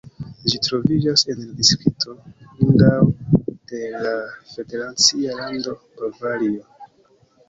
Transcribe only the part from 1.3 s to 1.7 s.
en la